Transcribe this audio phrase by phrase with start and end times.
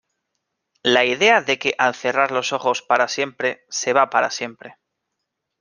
[0.81, 4.79] La idea de que al cerrar los ojos para siempre, se va para siempre.